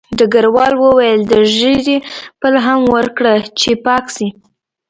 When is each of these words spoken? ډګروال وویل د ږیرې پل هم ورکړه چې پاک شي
ډګروال 0.17 0.73
وویل 0.79 1.21
د 1.27 1.33
ږیرې 1.57 1.97
پل 2.39 2.53
هم 2.65 2.81
ورکړه 2.95 3.33
چې 3.59 3.71
پاک 3.85 4.05
شي 4.15 4.27